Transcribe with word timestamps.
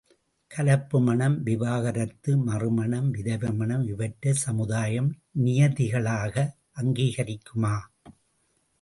கலப்பு 0.51 0.99
மணம், 1.01 1.43
விவாகரத்து, 1.43 2.37
மறுமணம், 2.37 3.11
விதவை 3.11 3.51
மணம் 3.51 3.87
இவற்றைச் 3.87 4.41
சமுதாயம் 4.47 5.11
நியதிகளாக 5.43 6.35
அங்கீகரிக்குமா? 6.75 7.75